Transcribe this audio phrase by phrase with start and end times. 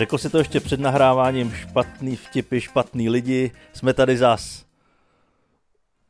[0.00, 4.64] Řekl si to ještě před nahráváním, špatný vtipy, špatný lidi, jsme tady zas.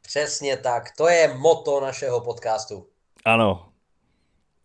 [0.02, 2.86] Přesně tak, to je moto našeho podcastu.
[3.24, 3.72] Ano.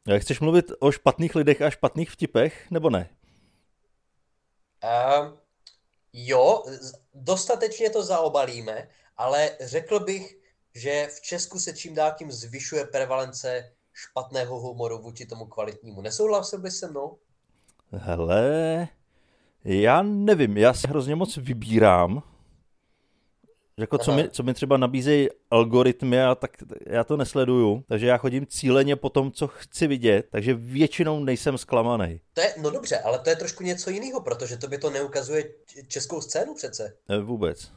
[0.08, 3.10] Jak chceš mluvit o špatných lidech a špatných vtipech, nebo ne?
[4.84, 5.34] Uh,
[6.14, 6.64] jo,
[7.14, 8.88] dostatečně to zaobalíme,
[9.18, 10.38] ale řekl bych,
[10.76, 16.02] že v Česku se čím dál tím zvyšuje prevalence špatného humoru vůči tomu kvalitnímu.
[16.02, 17.18] Nesouhlasil bys se mnou?
[17.92, 18.88] Hele,
[19.66, 22.24] já nevím, já se hrozně moc vybírám.
[23.78, 26.52] Jako co mi, co mi třeba nabízejí algoritmy, a tak
[26.86, 31.58] já to nesleduju, takže já chodím cíleně po tom, co chci vidět, takže většinou nejsem
[31.58, 32.22] zklamaný.
[32.34, 35.52] To je, no dobře, ale to je trošku něco jiného, protože to by to neukazuje
[35.88, 36.98] českou scénu přece.
[37.10, 37.72] Ne, vůbec.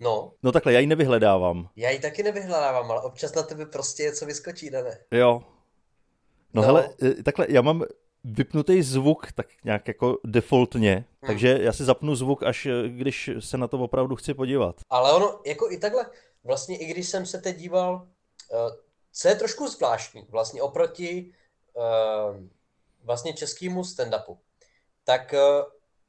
[0.00, 0.32] No.
[0.42, 1.68] No takhle, já ji nevyhledávám.
[1.76, 4.98] Já ji taky nevyhledávám, ale občas na tebe prostě něco vyskočí, ne?
[5.10, 5.42] Jo.
[6.54, 7.84] No, no hele, e, takhle, já mám
[8.24, 11.26] vypnutý zvuk tak nějak jako defaultně, hmm.
[11.26, 14.76] takže já si zapnu zvuk, až e, když se na to opravdu chci podívat.
[14.90, 16.06] Ale ono, jako i takhle,
[16.44, 18.58] vlastně i když jsem se teď díval, uh,
[19.12, 21.32] co je trošku zvláštní, vlastně oproti
[21.74, 22.36] uh,
[23.04, 24.36] vlastně českému stand-upu,
[25.04, 25.34] tak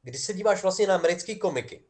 [0.02, 1.84] když se díváš vlastně na americké komiky,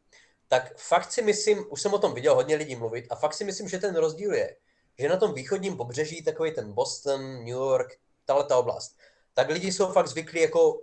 [0.48, 3.44] tak fakt si myslím, už jsem o tom viděl hodně lidí mluvit, a fakt si
[3.44, 4.56] myslím, že ten rozdíl je,
[4.98, 8.96] že na tom východním pobřeží, takový ten Boston, New York, tahle ta oblast,
[9.34, 10.82] tak lidi jsou fakt zvyklí jako,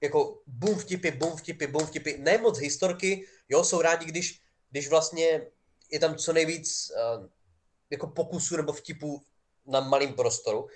[0.00, 4.88] jako boom vtipy, boom vtipy, boom vtipy, ne moc historky, jo, jsou rádi, když, když
[4.88, 5.46] vlastně
[5.90, 7.26] je tam co nejvíc uh,
[7.90, 9.22] jako pokusů nebo vtipů
[9.66, 10.68] na malém prostoru.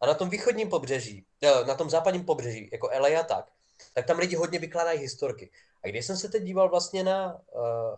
[0.00, 3.52] A na tom východním pobřeží, uh, na tom západním pobřeží, jako LA a tak,
[3.94, 5.50] tak tam lidi hodně vykládají historky.
[5.84, 7.96] A když jsem se teď díval vlastně na, uh,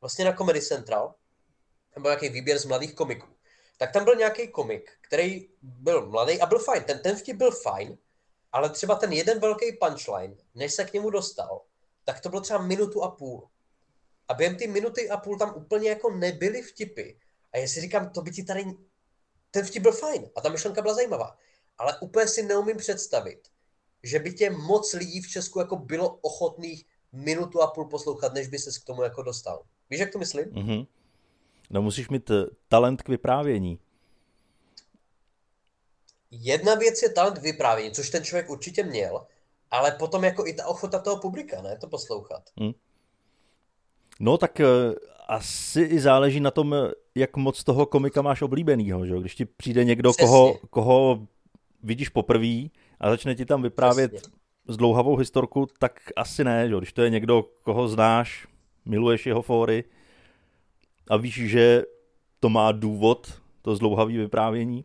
[0.00, 1.14] vlastně na Comedy Central,
[1.96, 3.26] nebo nějaký výběr z mladých komiků,
[3.82, 6.84] tak tam byl nějaký komik, který byl mladý a byl fajn.
[6.84, 7.98] Ten, ten vtip byl fajn,
[8.52, 11.62] ale třeba ten jeden velký punchline, než se k němu dostal,
[12.04, 13.48] tak to bylo třeba minutu a půl.
[14.28, 17.10] A během ty minuty a půl tam úplně jako nebyly vtipy.
[17.52, 18.64] A já si říkám, to by ti tady...
[19.50, 21.36] Ten vtip byl fajn a ta myšlenka byla zajímavá.
[21.78, 23.48] Ale úplně si neumím představit,
[24.02, 28.48] že by tě moc lidí v Česku jako bylo ochotných minutu a půl poslouchat, než
[28.48, 29.62] by ses k tomu jako dostal.
[29.90, 30.44] Víš, jak to myslím?
[30.44, 30.86] Mm-hmm.
[31.72, 33.78] No musíš mít eh, talent k vyprávění.
[36.30, 39.26] Jedna věc je talent k vyprávění, což ten člověk určitě měl,
[39.70, 42.42] ale potom jako i ta ochota toho publika, ne, to poslouchat.
[42.60, 42.72] Mm.
[44.20, 44.94] No tak uh,
[45.28, 46.76] asi i záleží na tom,
[47.14, 49.14] jak moc toho komika máš oblíbenýho, že?
[49.20, 51.26] Když ti přijde někdo, koho, koho
[51.82, 52.68] vidíš poprvé
[53.00, 54.32] a začne ti tam vyprávět Přesně.
[54.66, 56.76] dlouhavou historku, tak asi ne, že?
[56.76, 58.46] Když to je někdo, koho znáš,
[58.84, 59.84] miluješ jeho fóry,
[61.10, 61.82] a víš, že
[62.40, 64.84] to má důvod, to zdlouhavý vyprávění,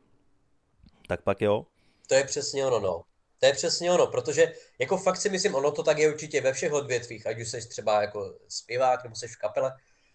[1.07, 1.65] tak pak jo.
[2.07, 3.03] To je přesně ono, no.
[3.39, 6.53] To je přesně ono, protože jako fakt si myslím, ono to tak je určitě ve
[6.53, 9.73] všech odvětvích, ať už jsi třeba jako zpěvák nebo jsi v kapele,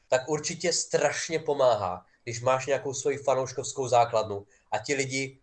[0.09, 5.39] tak určitě strašně pomáhá, když máš nějakou svoji fanouškovskou základnu a ti lidi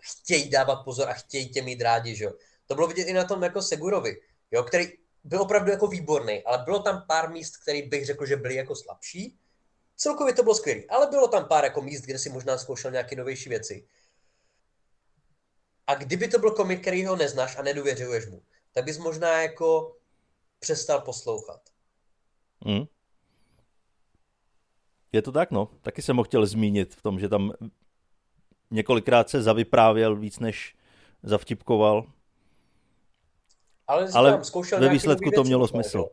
[0.00, 2.32] chtějí dávat pozor a chtějí tě mít rádi, že jo.
[2.66, 4.16] To bylo vidět i na tom jako Segurovi,
[4.50, 4.86] jo, který
[5.24, 8.76] byl opravdu jako výborný, ale bylo tam pár míst, který bych řekl, že byly jako
[8.76, 9.38] slabší,
[10.00, 13.16] Celkově to bylo skvělé, ale bylo tam pár jako míst, kde si možná zkoušel nějaké
[13.16, 13.88] novější věci.
[15.86, 18.42] A kdyby to byl komik, který ho neznáš a nedůvěřuješ mu,
[18.72, 19.96] tak bys možná jako
[20.58, 21.60] přestal poslouchat.
[22.64, 22.84] Hmm.
[25.12, 25.68] Je to tak, no.
[25.82, 27.52] Taky jsem ho chtěl zmínit v tom, že tam
[28.70, 30.76] několikrát se zavyprávěl víc, než
[31.22, 32.12] zavtipkoval.
[33.86, 34.42] Ale, Ale
[34.78, 36.08] ve výsledku to mělo smysl.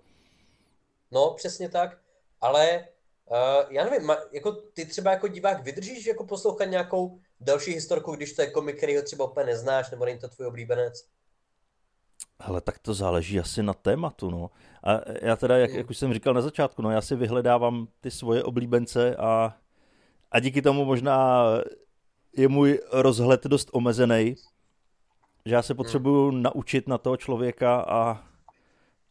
[1.12, 2.02] No, přesně tak.
[2.42, 2.88] Ale
[3.32, 8.34] Uh, já nevím, jako ty třeba jako divák vydržíš jako poslouchat nějakou další historku, když
[8.34, 11.06] to je komik, který ho třeba úplně neznáš, nebo není to tvůj oblíbenec?
[12.40, 14.50] Ale tak to záleží asi na tématu, no.
[14.84, 18.12] A já teda, jak, jak už jsem říkal na začátku, no, já si vyhledávám ty
[18.12, 19.58] svoje oblíbence a,
[20.32, 21.46] a díky tomu možná
[22.38, 24.36] je můj rozhled dost omezený,
[25.46, 26.42] že já se potřebuju hmm.
[26.42, 28.24] naučit na toho člověka a,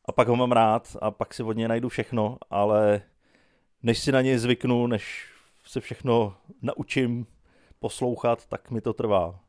[0.05, 3.03] a pak ho mám rád a pak si od něj najdu všechno, ale
[3.85, 5.29] než si na něj zvyknu, než
[5.65, 7.27] se všechno naučím
[7.79, 9.41] poslouchat, tak mi to trvá.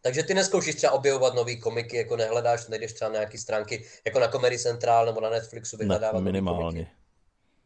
[0.00, 4.20] Takže ty neskoušíš třeba objevovat nový komiky, jako nehledáš, nejdeš třeba na nějaké stránky, jako
[4.20, 6.90] na Comedy Central nebo na Netflixu vyhledávat ne, minimálně.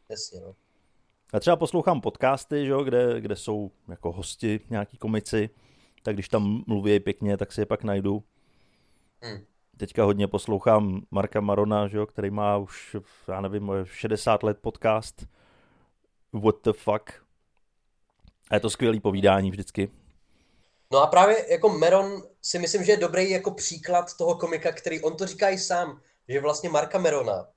[0.09, 0.55] Jasně, no.
[1.33, 5.51] Já třeba poslouchám podcasty, že, kde, kde jsou jako hosti, nějaký komici,
[6.03, 8.23] tak když tam mluví pěkně, tak si je pak najdu.
[9.23, 9.45] Hmm.
[9.77, 12.97] Teďka hodně poslouchám Marka Marona, že, který má už,
[13.29, 15.27] já nevím, 60 let podcast,
[16.33, 17.11] what the fuck.
[18.51, 19.91] A je to skvělý povídání vždycky.
[20.93, 25.03] No a právě jako Meron si myslím, že je dobrý jako příklad toho komika, který
[25.03, 27.49] on to říká i sám, že vlastně Marka Merona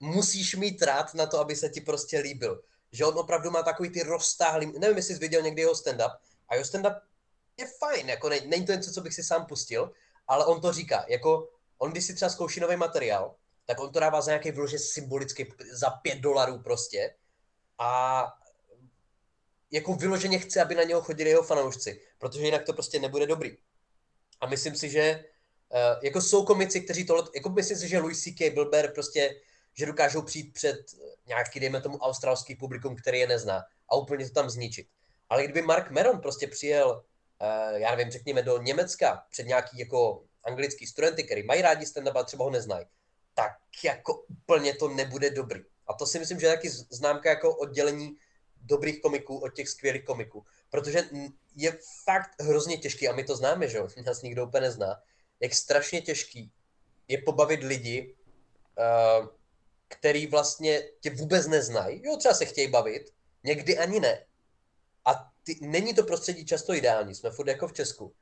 [0.00, 2.62] musíš mít rád na to, aby se ti prostě líbil.
[2.92, 6.16] Že on opravdu má takový ty roztáhlý, nevím, jestli jsi viděl někdy jeho stand-up,
[6.48, 7.00] a jeho stand-up
[7.56, 9.92] je fajn, jako ne, není to něco, co bych si sám pustil,
[10.28, 11.48] ale on to říká, jako
[11.78, 15.46] on když si třeba zkouší nový materiál, tak on to dává za nějaký vlože symbolický,
[15.72, 17.14] za pět dolarů prostě
[17.78, 18.24] a
[19.70, 23.56] jako vyloženě chce, aby na něho chodili jeho fanoušci, protože jinak to prostě nebude dobrý.
[24.40, 25.24] A myslím si, že
[25.68, 28.50] uh, jako jsou komici, kteří tohle, jako myslím si, že Louis C.K.
[28.50, 29.40] Bilber prostě,
[29.74, 30.76] že dokážou přijít před
[31.26, 34.86] nějaký, dejme tomu, australský publikum, který je nezná a úplně to tam zničit.
[35.28, 37.04] Ale kdyby Mark Meron prostě přijel,
[37.42, 42.12] uh, já nevím, řekněme do Německa před nějaký jako anglický studenty, který mají rádi stand-up,
[42.14, 42.86] ale třeba ho neznají,
[43.34, 43.52] tak
[43.84, 45.60] jako úplně to nebude dobrý.
[45.86, 48.16] A to si myslím, že je taky známka jako oddělení
[48.62, 50.44] dobrých komiků od těch skvělých komiků.
[50.70, 51.02] Protože
[51.56, 55.02] je fakt hrozně těžký, a my to známe, že nás nikdo úplně nezná,
[55.40, 56.52] jak strašně těžký
[57.08, 58.14] je pobavit lidi,
[58.78, 59.28] uh,
[59.88, 62.02] který vlastně tě vůbec neznají.
[62.04, 63.12] Jo, třeba se chtějí bavit,
[63.44, 64.26] někdy ani ne.
[65.04, 68.14] A ty, není to prostředí často ideální, jsme furt jako v Česku.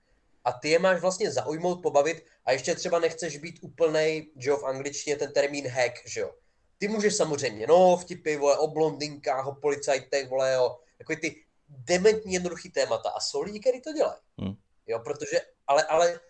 [0.45, 4.57] A ty je máš vlastně zaujmout, pobavit a ještě třeba nechceš být úplnej, že jo,
[4.57, 6.35] v angličtině ten termín hack, že jo.
[6.79, 12.33] Ty můžeš samozřejmě, no, vtipy, vole, o blondinkách, o policajtech, vole, jo, jako ty dementní
[12.33, 13.11] jednoduchý témata.
[13.11, 14.21] A jsou lidi, kteří to dělají.
[14.39, 14.55] Hmm.
[14.87, 16.21] Jo, protože, ale, ale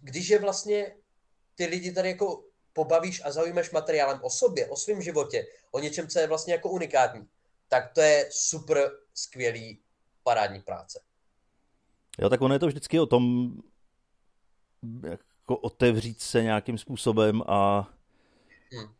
[0.00, 0.96] když je vlastně
[1.54, 6.08] ty lidi tady jako pobavíš a zaujímáš materiálem o sobě, o svém životě, o něčem,
[6.08, 7.28] co je vlastně jako unikátní,
[7.68, 9.80] tak to je super skvělý
[10.22, 11.00] parádní práce.
[12.18, 13.52] Jo, tak ono je to vždycky o tom
[15.02, 17.90] jako otevřít se nějakým způsobem a
[18.72, 18.94] hmm.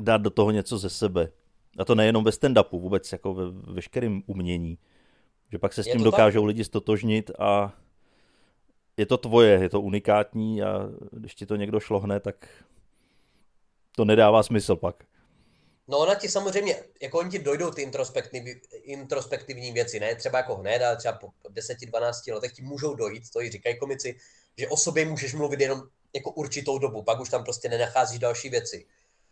[0.00, 1.32] Dát do toho něco ze sebe.
[1.78, 4.78] A to nejenom ve stand-upu, vůbec jako ve veškerém umění.
[5.52, 6.46] Že pak se s tím dokážou tak?
[6.46, 7.74] lidi stotožnit a
[8.96, 12.48] je to tvoje, je to unikátní a když ti to někdo šlohne, tak
[13.96, 15.04] to nedává smysl pak.
[15.88, 20.56] No ona ti samozřejmě, jako oni ti dojdou ty introspektivní, introspektivní věci, ne třeba jako
[20.56, 24.18] hned, ale třeba po 10-12 letech ti můžou dojít, to i říkají komici,
[24.58, 25.82] že o sobě můžeš mluvit jenom
[26.14, 28.86] jako určitou dobu, pak už tam prostě nenacházíš další věci.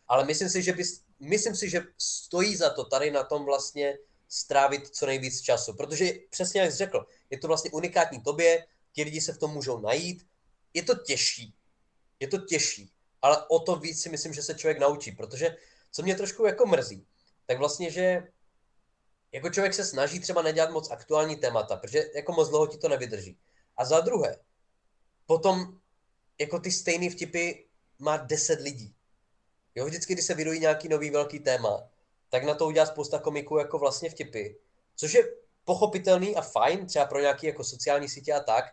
[0.09, 3.99] Ale myslím si, že bys, myslím si, že stojí za to tady na tom vlastně
[4.29, 9.03] strávit co nejvíc času, protože přesně jak jsi řekl, je to vlastně unikátní tobě, ti
[9.03, 10.27] lidi se v tom můžou najít,
[10.75, 11.55] je to těžší,
[12.21, 15.57] je to těžší, ale o to víc si myslím, že se člověk naučí, protože
[15.91, 17.07] co mě trošku jako mrzí,
[17.47, 18.23] tak vlastně, že
[19.33, 22.89] jako člověk se snaží třeba nedělat moc aktuální témata, protože jako moc dlouho ti to
[22.89, 23.39] nevydrží.
[23.77, 24.39] A za druhé,
[25.27, 25.81] potom
[26.39, 27.53] jako ty stejné vtipy
[27.99, 28.95] má 10 lidí.
[29.79, 31.83] Jo, vždycky, když se vydují nějaký nový velký téma,
[32.29, 34.49] tak na to udělá spousta komiků jako vlastně vtipy.
[34.97, 35.29] Což je
[35.65, 38.65] pochopitelný a fajn, třeba pro nějaké jako sociální sítě a tak,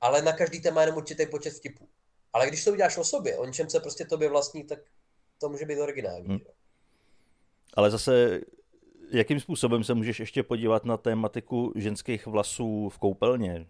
[0.00, 1.88] ale na každý téma jenom určitý počet vtipů.
[2.32, 4.78] Ale když to uděláš o sobě, o něčem se prostě tobě vlastní, tak
[5.38, 6.28] to může být originální.
[6.28, 6.38] Hmm.
[7.74, 8.40] Ale zase,
[9.10, 13.66] jakým způsobem se můžeš ještě podívat na tématiku ženských vlasů v koupelně?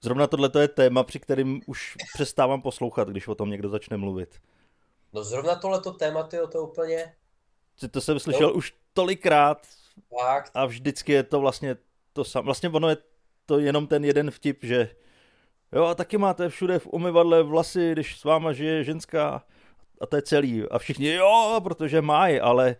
[0.00, 4.40] Zrovna tohle je téma, při kterým už přestávám poslouchat, když o tom někdo začne mluvit.
[5.12, 7.14] No zrovna tohleto téma, tyjo, to úplně...
[7.90, 8.54] To jsem slyšel no.
[8.54, 9.66] už tolikrát
[10.18, 10.50] Fakt.
[10.54, 11.76] a vždycky je to vlastně
[12.12, 12.44] to samé.
[12.44, 12.96] Vlastně ono je
[13.46, 14.90] to jenom ten jeden vtip, že
[15.72, 19.44] jo a taky máte všude v umyvadle vlasy, když s váma žije ženská
[20.00, 20.64] a to je celý.
[20.70, 22.76] A všichni jo, protože mají, ale...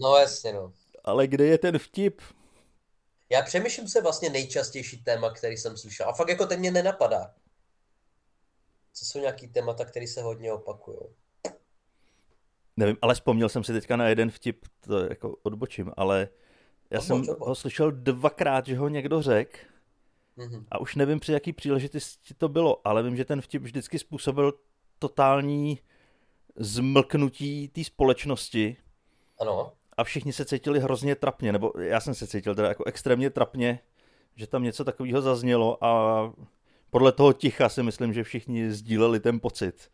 [0.00, 0.72] No jasně no.
[1.04, 2.20] Ale kde je ten vtip?
[3.30, 6.08] Já přemýšlím se vlastně nejčastější téma, který jsem slyšel.
[6.08, 7.34] A fakt jako ten mě nenapadá.
[8.92, 10.98] Co jsou nějaký témata, které se hodně opakují?
[12.76, 16.28] Nevím, ale vzpomněl jsem si teďka na jeden vtip, to jako odbočím, ale
[16.90, 17.48] já odboč, jsem odboč.
[17.48, 19.58] ho slyšel dvakrát, že ho někdo řekl
[20.38, 20.64] mm-hmm.
[20.70, 24.52] a už nevím, při jaký příležitosti to bylo, ale vím, že ten vtip vždycky způsobil
[24.98, 25.78] totální
[26.56, 28.76] zmlknutí té společnosti.
[29.40, 29.72] Ano.
[29.98, 33.80] A všichni se cítili hrozně trapně, nebo já jsem se cítil teda jako extrémně trapně,
[34.36, 36.32] že tam něco takového zaznělo a
[36.90, 39.90] podle toho ticha si myslím, že všichni sdíleli ten pocit.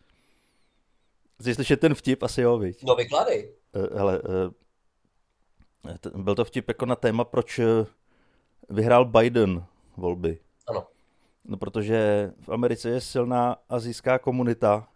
[1.40, 2.84] Chci slyšet ten vtip, asi jo, viď?
[2.84, 3.52] No vykládej.
[3.76, 4.28] Uh, hele, uh,
[6.23, 7.61] byl to vtip jako na téma, proč
[8.70, 9.64] vyhrál Biden
[9.96, 10.38] volby.
[10.66, 10.87] Ano.
[11.44, 14.88] No protože v Americe je silná azijská komunita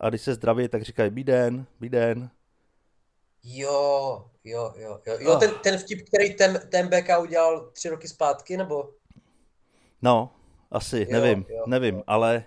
[0.00, 2.30] a když se zdraví, tak říkají bíden, bíden.
[3.44, 5.16] Jo, jo, jo, jo.
[5.20, 8.90] jo ten, ten vtip, který ten, ten BK udělal tři roky zpátky, nebo?
[10.02, 10.30] No,
[10.70, 12.02] asi, jo, nevím, jo, nevím, jo.
[12.06, 12.44] ale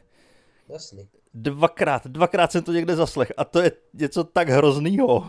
[0.70, 1.10] Jasný.
[1.34, 5.26] dvakrát, dvakrát jsem to někde zaslech a to je něco tak hroznýho.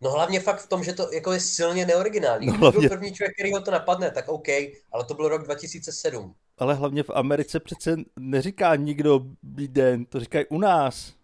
[0.00, 2.46] No hlavně fakt v tom, že to jako je silně neoriginální.
[2.46, 2.80] No, hlavně...
[2.80, 4.48] byl první člověk, který ho to napadne, tak OK,
[4.92, 6.34] ale to byl rok 2007.
[6.58, 11.14] Ale hlavně v Americe přece neříká nikdo den, to říkají u nás.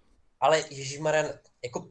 [0.40, 0.64] Ale
[1.00, 1.26] Marian,
[1.64, 1.88] jako,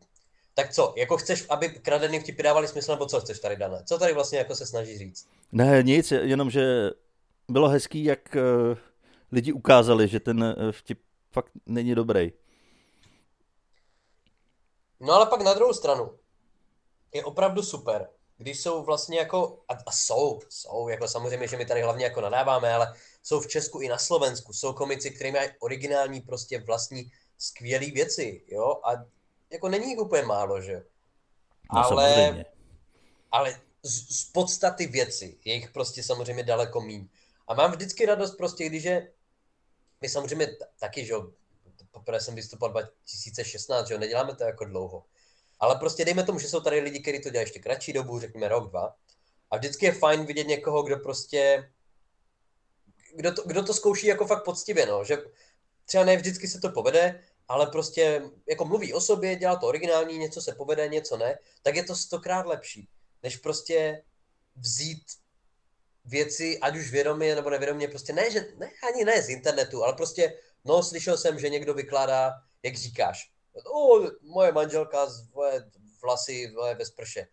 [0.55, 3.83] tak co, jako chceš, aby kradený vtipy dávali smysl, nebo co chceš tady, Dana?
[3.83, 5.27] Co tady vlastně jako se snaží říct?
[5.51, 6.91] Ne, nic, jenom, že
[7.49, 8.77] bylo hezký, jak uh,
[9.31, 10.99] lidi ukázali, že ten uh, vtip
[11.31, 12.31] fakt není dobrý.
[14.99, 16.19] No ale pak na druhou stranu
[17.13, 21.65] je opravdu super, když jsou vlastně jako, a, a jsou, jsou, jako samozřejmě, že my
[21.65, 22.93] tady hlavně jako nadáváme, ale
[23.23, 28.45] jsou v Česku i na Slovensku, jsou komici, kteří mají originální prostě vlastní skvělé věci,
[28.47, 28.91] jo, a
[29.55, 30.83] jako není jich úplně málo, že
[31.73, 32.45] no, ale, samozřejmě.
[33.31, 37.07] ale z, z podstaty věci je jich prostě samozřejmě daleko míň.
[37.47, 39.11] A mám vždycky radost prostě, když je,
[40.01, 40.47] my samozřejmě
[40.79, 41.31] taky, že jo,
[41.91, 45.05] poprvé jsem vystupoval 2016, že jo, neděláme to jako dlouho.
[45.59, 48.47] Ale prostě dejme tomu, že jsou tady lidi, kteří to dělají ještě kratší dobu, řekněme
[48.47, 48.95] rok, dva.
[49.51, 51.71] A vždycky je fajn vidět někoho, kdo prostě,
[53.15, 55.17] kdo to, kdo to zkouší jako fakt poctivě, no, že
[55.85, 60.17] třeba ne vždycky se to povede, ale prostě jako mluví o sobě, dělá to originální,
[60.17, 62.89] něco se povede, něco ne, tak je to stokrát lepší,
[63.23, 64.03] než prostě
[64.55, 65.03] vzít
[66.05, 69.93] věci, ať už vědomě nebo nevědomě, prostě ne, že, ne, ani ne z internetu, ale
[69.93, 72.33] prostě, no, slyšel jsem, že někdo vykládá,
[72.63, 73.31] jak říkáš,
[73.73, 75.27] o, moje manželka z
[76.01, 77.27] vlasy bez prše.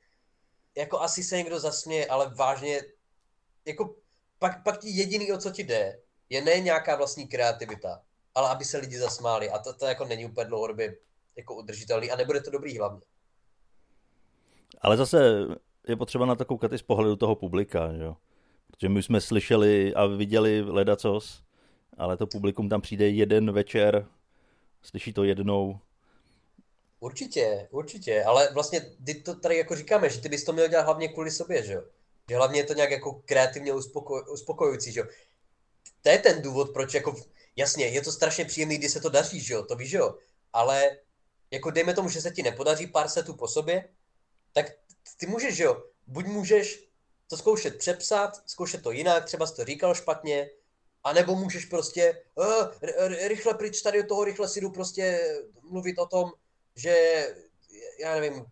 [0.74, 2.82] Jako asi se někdo zasměje, ale vážně,
[3.64, 3.94] jako
[4.38, 8.02] pak, pak ti jediný, o co ti jde, je ne nějaká vlastní kreativita,
[8.34, 9.50] ale aby se lidi zasmáli.
[9.50, 10.96] A to, to jako není úplně dlouhodobě
[11.36, 13.00] jako udržitelný a nebude to dobrý hlavně.
[14.80, 15.46] Ale zase
[15.88, 18.16] je potřeba na to koukat i z pohledu toho publika, že jo?
[18.70, 21.42] Protože my jsme slyšeli a viděli ledacos,
[21.98, 24.06] ale to publikum tam přijde jeden večer,
[24.82, 25.78] slyší to jednou.
[27.00, 30.82] Určitě, určitě, ale vlastně ty to tady jako říkáme, že ty bys to měl dělat
[30.82, 31.82] hlavně kvůli sobě, že jo?
[32.28, 35.06] Že hlavně je to nějak jako kreativně uspokoj, uspokojující, že jo?
[36.02, 37.16] To je ten důvod, proč jako
[37.56, 40.14] jasně, je to strašně příjemný, když se to daří, že jo, to víš, že jo,
[40.52, 40.98] ale
[41.50, 43.88] jako dejme tomu, že se ti nepodaří pár setů po sobě,
[44.52, 44.66] tak
[45.16, 46.88] ty můžeš, že jo, buď můžeš
[47.26, 50.50] to zkoušet přepsat, zkoušet to jinak, třeba jsi to říkal špatně,
[51.04, 52.66] anebo můžeš prostě uh,
[53.28, 56.32] rychle pryč tady od toho, rychle si jdu prostě mluvit o tom,
[56.76, 57.26] že
[58.00, 58.44] já nevím,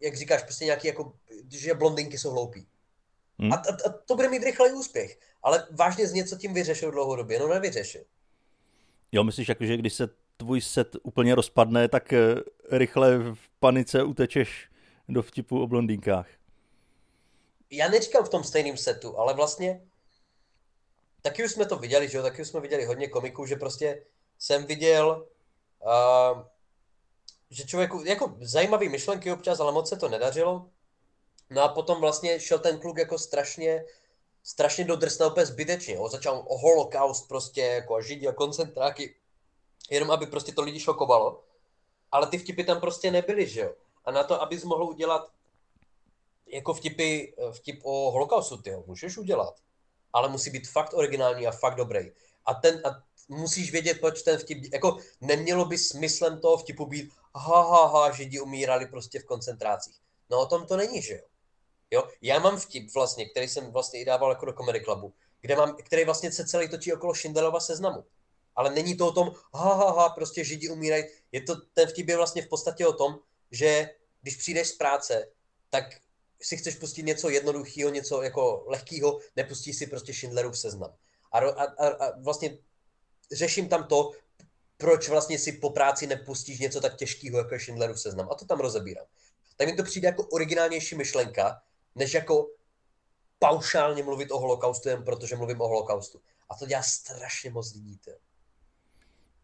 [0.00, 1.12] jak říkáš, prostě nějaký jako,
[1.48, 2.66] že blondinky jsou hloupí.
[3.38, 3.52] Hmm.
[3.52, 5.18] A, a, a to bude mít rychlý úspěch.
[5.42, 8.02] Ale vážně z něco tím vyřešil dlouhodobě, no nevyřešil.
[9.12, 12.34] Jo, myslíš, jako, že když se tvůj set úplně rozpadne, tak eh,
[12.70, 14.68] rychle v panice utečeš
[15.08, 16.26] do vtipu o blondýnkách?
[17.70, 19.80] Já neříkám v tom stejném setu, ale vlastně
[21.22, 24.02] taky už jsme to viděli, že jo, taky už jsme viděli hodně komiků, že prostě
[24.38, 25.26] jsem viděl,
[25.80, 26.42] uh,
[27.50, 30.70] že člověku, jako zajímavý myšlenky občas, ale moc se to nedařilo.
[31.52, 33.84] No a potom vlastně šel ten kluk jako strašně
[34.42, 35.98] strašně dodrsnal úplně zbytečně.
[35.98, 39.14] On začal o holokaust prostě, jako a židi a koncentráky,
[39.90, 41.44] jenom aby prostě to lidi šokovalo.
[42.12, 43.74] Ale ty vtipy tam prostě nebyly, že jo.
[44.04, 45.30] A na to, abys mohl udělat
[46.46, 49.54] jako vtipy, vtip o holokaustu, ty můžeš udělat.
[50.12, 52.12] Ale musí být fakt originální a fakt dobrý.
[52.46, 57.12] A, ten, a musíš vědět, proč ten vtip, jako nemělo by smyslem toho vtipu být
[57.34, 59.96] ha, ha, ha, židi umírali prostě v koncentrácích.
[60.30, 61.31] No o tom to není, že jo.
[61.92, 62.08] Jo?
[62.22, 65.76] Já mám vtip vlastně, který jsem vlastně i dával jako do Comedy Clubu, kde mám,
[65.76, 68.04] který vlastně se celý točí okolo Schindlerova seznamu.
[68.56, 71.04] Ale není to o tom, ha, ha, ha, prostě židi umírají.
[71.32, 73.18] Je to, ten vtip je vlastně v podstatě o tom,
[73.50, 73.90] že
[74.22, 75.28] když přijdeš z práce,
[75.70, 75.84] tak
[76.42, 80.94] si chceš pustit něco jednoduchého, něco jako lehkého, nepustíš si prostě Schindlerův seznam.
[81.32, 82.58] A, a, a, a vlastně
[83.32, 84.10] řeším tam to,
[84.76, 88.28] proč vlastně si po práci nepustíš něco tak těžkého, jako je Schindlerův seznam.
[88.30, 89.06] A to tam rozebírám.
[89.56, 91.62] Tak mi to přijde jako originálnější myšlenka,
[91.94, 92.48] než jako
[93.38, 96.20] paušálně mluvit o holokaustu jen protože mluvím o holokaustu.
[96.50, 97.98] A to dělá strašně moc lidí.
[97.98, 98.18] Tě.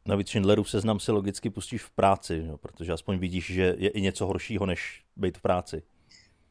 [0.05, 4.01] Navíc Schindlerův seznam si logicky pustíš v práci, jo, protože aspoň vidíš, že je i
[4.01, 5.83] něco horšího, než být v práci.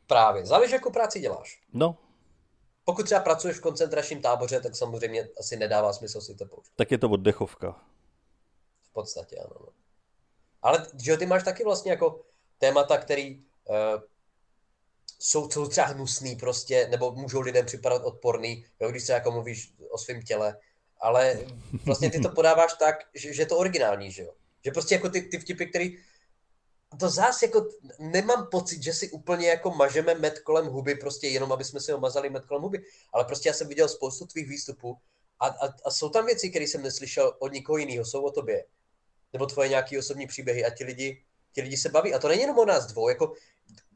[0.07, 0.45] Právě.
[0.45, 1.61] Záleží, jakou práci děláš.
[1.73, 1.97] No.
[2.85, 6.71] Pokud třeba pracuješ v koncentračním táboře, tak samozřejmě asi nedává smysl si to použít.
[6.75, 7.81] Tak je to oddechovka.
[8.81, 9.55] V podstatě, ano.
[9.59, 9.67] No.
[10.61, 12.21] Ale že ty máš taky vlastně jako
[12.57, 13.75] témata, který uh,
[15.19, 19.73] jsou, jsou třeba hnusný prostě, nebo můžou lidem připadat odporný, jo, když se jako mluvíš
[19.89, 20.57] o svém těle,
[20.99, 21.39] ale
[21.85, 24.33] vlastně ty to podáváš tak, že, že je to originální, že jo.
[24.65, 25.97] Že prostě jako ty, ty vtipy, který
[26.99, 27.69] to zás jako
[27.99, 31.93] nemám pocit, že si úplně jako mažeme med kolem huby, prostě jenom, aby jsme si
[31.93, 32.83] omazali med kolem huby,
[33.13, 34.97] ale prostě já jsem viděl spoustu tvých výstupů
[35.39, 38.65] a, a, a jsou tam věci, které jsem neslyšel od nikoho jiného, jsou o tobě.
[39.33, 42.13] Nebo tvoje nějaké osobní příběhy a ti lidi, ti lidi se baví.
[42.13, 43.33] A to není jenom o nás dvou, jako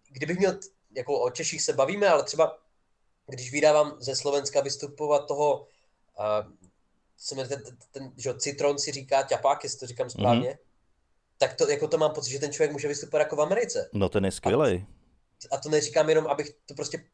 [0.09, 0.59] kdybych měl
[0.95, 2.57] jako o Češích se bavíme, ale třeba
[3.27, 5.67] když vydávám ze Slovenska vystupovat toho
[6.19, 6.51] uh,
[7.17, 11.37] co ten, ten, ten že Citron si říká ťapák, jestli to říkám správně, mm-hmm.
[11.37, 13.89] tak to, jako to mám pocit, že ten člověk může vystupovat jako v Americe.
[13.93, 14.85] No ten je skvělý.
[15.51, 17.05] A, a to neříkám jenom, abych to prostě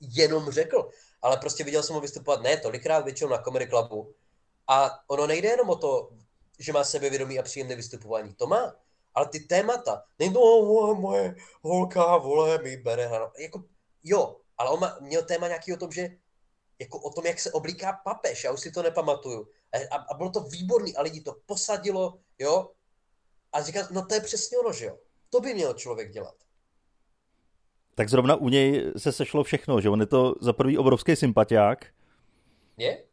[0.00, 0.90] jenom řekl,
[1.22, 4.14] ale prostě viděl jsem ho vystupovat ne tolikrát, většinou na Comedy Clubu.
[4.68, 6.10] A ono nejde jenom o to,
[6.58, 8.34] že má sebevědomí a příjemné vystupování.
[8.34, 8.74] To má.
[9.16, 13.32] Ale ty témata, není to, oh, moje holka, vole, mi bere hrano.
[13.38, 13.64] Jako,
[14.04, 16.16] jo, ale on má, měl téma nějaký o tom, že
[16.78, 19.48] jako o tom, jak se oblíká papež, já už si to nepamatuju.
[19.90, 22.70] A, a bylo to výborný a lidi to posadilo, jo.
[23.52, 24.98] A říká, no to je přesně ono, že jo.
[25.30, 26.34] To by měl člověk dělat.
[27.94, 31.86] Tak zrovna u něj se sešlo všechno, že on je to za prvý obrovský sympatiák.
[32.76, 33.04] Je?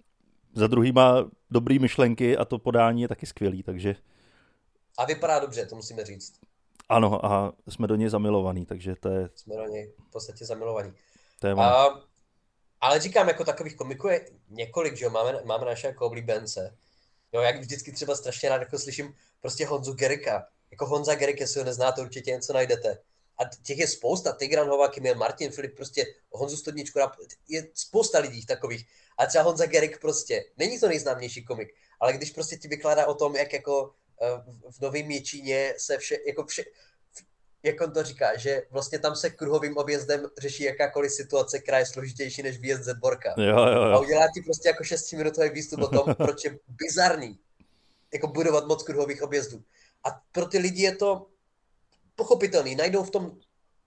[0.53, 3.95] Za druhý má dobrý myšlenky a to podání je taky skvělý, takže...
[4.97, 6.33] A vypadá dobře, to musíme říct.
[6.89, 9.29] Ano, a jsme do něj zamilovaní, takže to je...
[9.35, 10.93] Jsme do něj v podstatě zamilovaní.
[11.39, 11.69] Téma.
[11.69, 12.01] A,
[12.81, 16.77] ale říkám, jako takových komiků je několik, že jo, máme, máme naše jako oblíbence.
[17.33, 20.47] Jo, jak vždycky třeba strašně rád jako slyším prostě Honzu Gerika.
[20.71, 22.97] Jako Honza Gerik, jestli ho neznáte, určitě něco najdete.
[23.37, 26.99] A těch je spousta, Tigran Hovak, měl Martin Filip, prostě Honzu Stodničku,
[27.47, 28.87] je spousta lidí takových.
[29.17, 33.13] A třeba Honza Gerik prostě, není to nejznámější komik, ale když prostě ti vykládá o
[33.13, 33.93] tom, jak jako
[34.69, 36.63] v Novém Měčíně se vše, jako vše,
[37.63, 41.85] jak on to říká, že vlastně tam se kruhovým objezdem řeší jakákoliv situace, která je
[41.85, 43.33] složitější než výjezd ze dvorka.
[43.37, 43.81] Jo, jo, jo.
[43.81, 47.39] A udělá ti prostě jako šestiminutový výstup o tom, proč je bizarní
[48.13, 49.63] jako budovat moc kruhových objezdů.
[50.03, 51.27] A pro ty lidi je to
[52.15, 53.37] pochopitelný, najdou v tom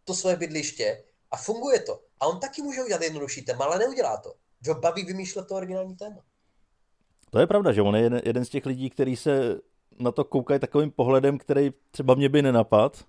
[0.04, 2.00] to svoje bydliště a funguje to.
[2.20, 4.34] A on taky může udělat jednodušší téma, ale neudělá to.
[4.68, 6.24] Ho baví vymýšlet to originální téma.
[7.30, 9.60] To je pravda, že on je jeden, jeden z těch lidí, který se
[9.98, 13.04] na to koukají takovým pohledem, který třeba mě by nenapad.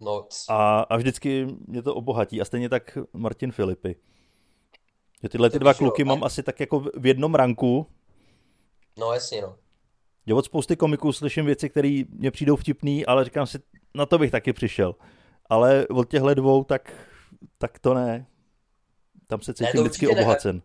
[0.00, 2.40] No, a, a vždycky mě to obohatí.
[2.40, 3.96] A stejně tak Martin Filipy.
[5.22, 7.86] Že tyhle ty dva kluky jo, mám asi tak jako v jednom ranku.
[8.98, 9.56] No jasně, no.
[10.26, 13.58] Já od spousty komiků slyším věci, které mě přijdou vtipný, ale říkám si,
[13.94, 14.94] na to bych taky přišel.
[15.48, 16.92] Ale od těchhle dvou, tak,
[17.58, 18.26] tak to ne.
[19.26, 20.56] Tam se cítím ne, vždycky obohacen.
[20.56, 20.62] Ne.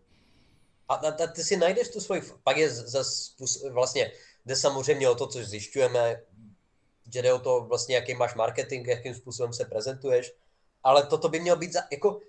[0.88, 3.32] A, a, a ty si najdeš tu svoji, pak je zase
[3.72, 4.10] vlastně,
[4.48, 6.22] jde samozřejmě o to, co zjišťujeme,
[7.12, 10.32] že jde o to vlastně, jaký máš marketing, jakým způsobem se prezentuješ,
[10.82, 12.20] ale toto by mělo být za, jako,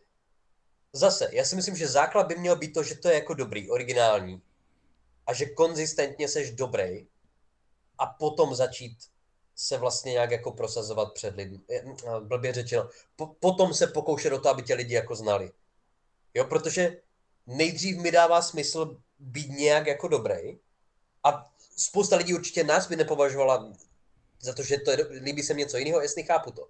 [0.94, 3.70] zase, já si myslím, že základ by měl být to, že to je jako dobrý,
[3.70, 4.42] originální
[5.28, 7.08] a že konzistentně seš dobrý
[7.98, 8.98] a potom začít
[9.56, 11.60] se vlastně nějak jako prosazovat před lidmi.
[12.20, 12.90] Blbě řečeno.
[13.16, 15.52] Po, potom se pokoušet o to, aby tě lidi jako znali.
[16.34, 17.02] Jo, protože
[17.48, 20.60] nejdřív mi dává smysl být nějak jako dobrý
[21.24, 23.74] a spousta lidí určitě nás by nepovažovala
[24.42, 26.68] za to, že to je, líbí se něco jiného, jestli chápu to.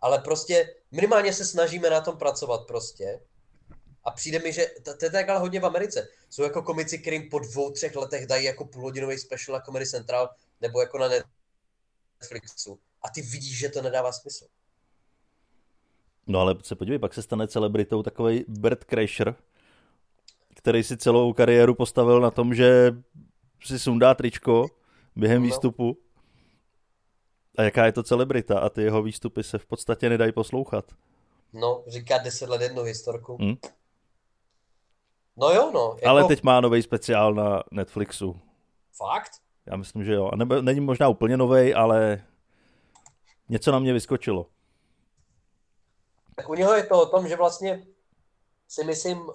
[0.00, 3.20] Ale prostě minimálně se snažíme na tom pracovat prostě.
[4.04, 6.08] A přijde mi, že to, to je takhle hodně v Americe.
[6.30, 10.30] Jsou jako komici, kterým po dvou, třech letech dají jako půlhodinový special na Comedy Central
[10.60, 12.78] nebo jako na Netflixu.
[13.02, 14.46] A ty vidíš, že to nedává smysl.
[16.26, 19.34] No ale se podívej, pak se stane celebritou takový Bert Kreischer,
[20.54, 22.92] který si celou kariéru postavil na tom, že
[23.64, 24.66] si sundá tričko
[25.16, 25.46] během no.
[25.46, 25.98] výstupu.
[27.58, 30.84] A jaká je to celebrita a ty jeho výstupy se v podstatě nedají poslouchat.
[31.52, 33.36] No, říká 10 let jednu historku.
[33.40, 33.56] Hmm?
[35.36, 35.94] No jo, no.
[35.96, 36.08] Jako...
[36.08, 38.40] Ale teď má nový speciál na Netflixu.
[38.92, 39.30] Fakt?
[39.66, 40.30] Já myslím, že jo.
[40.32, 42.24] A nebo, není možná úplně nový, ale
[43.48, 44.46] něco na mě vyskočilo.
[46.36, 47.86] Tak u něho je to o tom, že vlastně
[48.68, 49.34] si myslím, uh,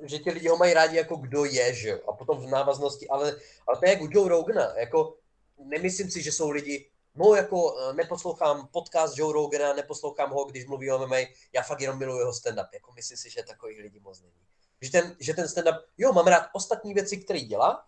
[0.00, 1.98] že ti lidi ho mají rádi jako kdo je, že jo?
[2.08, 5.16] A potom v návaznosti, ale, ale to je jak u Joe Rogana, jako
[5.58, 10.66] nemyslím si, že jsou lidi, no jako uh, neposlouchám podcast Joe Rogana, neposlouchám ho, když
[10.66, 11.16] mluví o MMA,
[11.52, 14.34] já fakt jenom miluji jeho stand-up, jako myslím si, že takových lidí moc není.
[14.80, 17.86] Že ten, že ten stand-up, jo, mám rád ostatní věci, které dělá,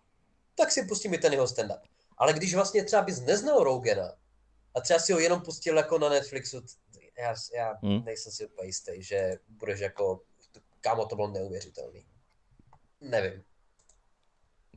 [0.54, 1.80] tak si pustím i ten jeho stand-up.
[2.18, 4.12] Ale když vlastně třeba bys neznal Rogana
[4.74, 6.62] a třeba si ho jenom pustil jako na Netflixu,
[7.18, 8.04] já, já hmm.
[8.04, 10.20] nejsem si úplně jistý, že budeš jako,
[10.82, 12.04] kámo, to bylo neuvěřitelný.
[13.00, 13.42] Nevím.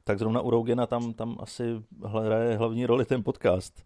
[0.04, 1.64] Tak zrovna u Rogena tam, tam asi
[2.06, 3.84] hraje hlavní roli ten podcast.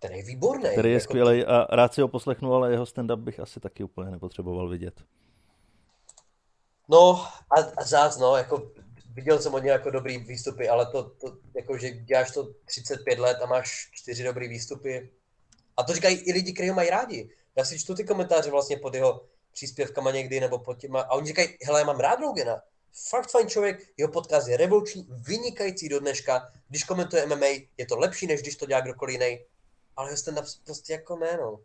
[0.00, 0.70] Ten je výborný.
[0.72, 3.84] Který je jako skvělý a rád si ho poslechnu, ale jeho stand-up bych asi taky
[3.84, 5.04] úplně nepotřeboval vidět.
[6.88, 8.72] No a, a zás, no, jako
[9.12, 13.18] viděl jsem od něj jako dobrý výstupy, ale to, to jako, že děláš to 35
[13.18, 15.10] let a máš čtyři dobrý výstupy.
[15.76, 17.30] A to říkají i lidi, kteří ho mají rádi.
[17.56, 21.26] Já si čtu ty komentáře vlastně pod jeho příspěvkama někdy, nebo pod těma, a oni
[21.26, 22.62] říkají, hele, já mám rád Rogena.
[23.08, 26.52] Fakt fajn člověk, jeho podcast je revoluční, vynikající do dneška.
[26.68, 27.46] Když komentuje MMA,
[27.78, 29.38] je to lepší, než když to dělá kdokoliv jiný.
[29.96, 31.60] Ale stand prostě jako ne, no.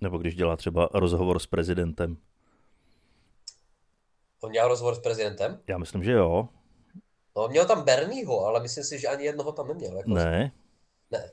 [0.00, 2.16] Nebo když dělá třeba rozhovor s prezidentem.
[4.40, 5.62] On dělal rozhovor s prezidentem?
[5.66, 6.48] Já myslím, že jo.
[7.36, 9.96] No, měl tam Bernieho, ale myslím si, že ani jednoho tam neměl.
[9.96, 10.52] Jako ne.
[11.10, 11.32] Ne.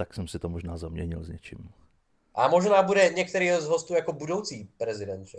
[0.00, 1.72] Tak jsem si to možná zaměnil s něčím.
[2.34, 5.38] A možná bude některý z hostů jako budoucí prezident, že?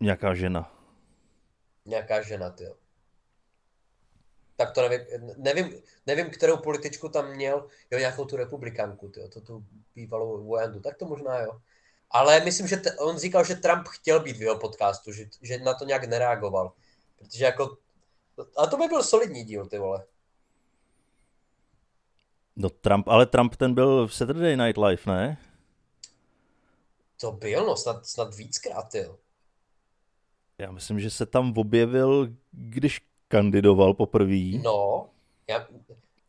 [0.00, 0.72] Nějaká žena.
[1.84, 2.66] Nějaká žena, ty.
[4.56, 9.40] Tak to nevím, nevím, nevím, kterou političku tam měl, jo, nějakou tu republikánku, tyjo, to
[9.40, 11.60] tu bývalou vojandu, tak to možná jo.
[12.10, 15.58] Ale myslím, že te, on říkal, že Trump chtěl být v jeho podcastu, že, že
[15.58, 16.72] na to nějak nereagoval.
[17.18, 17.76] Protože jako,
[18.56, 20.06] a to by byl solidní díl, ty vole.
[22.56, 25.38] No Trump, ale Trump ten byl v Saturday Night Live, ne?
[27.20, 29.16] To byl, no, snad, snad víckrát, jo.
[30.58, 34.58] Já myslím, že se tam objevil, když kandidoval poprvé.
[34.62, 35.06] No.
[35.48, 35.66] Já,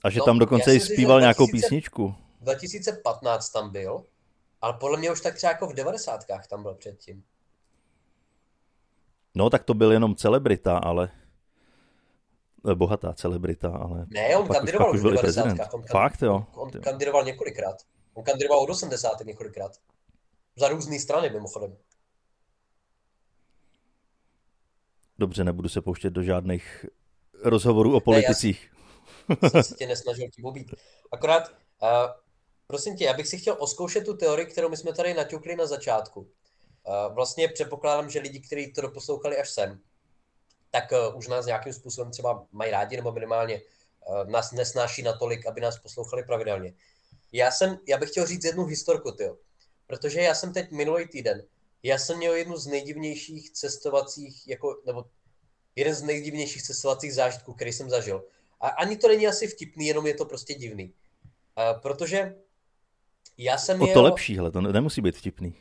[0.03, 2.15] a že no, tam dokonce i zpíval nějakou písničku.
[2.41, 4.03] 2015 tam byl,
[4.61, 6.25] ale podle mě už tak třeba jako v 90.
[6.49, 7.23] tam byl předtím.
[9.35, 11.11] No, tak to byl jenom celebrita, ale
[12.73, 14.06] bohatá celebrita, ale...
[14.10, 15.73] Ne, on kandidoval už, v 90.
[15.73, 16.45] On, Fakt, jo.
[16.54, 17.75] On kandidoval několikrát.
[18.13, 19.25] On kandidoval od 80.
[19.25, 19.71] několikrát.
[20.56, 21.78] Za různé strany, mimochodem.
[25.19, 26.86] Dobře, nebudu se pouštět do žádných
[27.43, 28.71] rozhovorů o politicích.
[29.30, 30.73] Ne, já jsem se tě nesnažil tím ubít.
[31.12, 31.89] Akorát, uh,
[32.67, 35.65] prosím tě, já bych si chtěl oskoušet tu teorii, kterou my jsme tady naťukli na
[35.65, 36.19] začátku.
[36.19, 39.80] Uh, vlastně předpokládám, že lidi, kteří to doposlouchali až sem,
[40.75, 45.45] tak uh, už nás nějakým způsobem třeba mají rádi, nebo minimálně uh, nás nesnáší natolik,
[45.45, 46.73] aby nás poslouchali pravidelně.
[47.31, 49.38] Já, jsem, já bych chtěl říct jednu historku, tyjo.
[49.88, 51.43] Protože já jsem teď minulý týden
[51.85, 55.05] já jsem měl jednu z nejdivnějších cestovacích, jako, nebo
[55.75, 58.23] jeden z nejdivnějších cestovacích zážitků, který jsem zažil.
[58.61, 60.93] A ani to není asi vtipný, jenom je to prostě divný.
[61.55, 62.35] A protože
[63.38, 65.55] já jsem O to lepší, hele, to nemusí být vtipný.